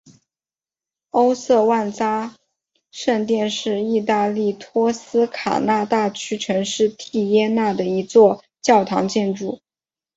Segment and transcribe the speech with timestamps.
[1.11, 2.35] 欧瑟万扎
[2.89, 9.59] 圣殿是义大利托斯卡纳大区城市锡耶纳的一座教堂建筑。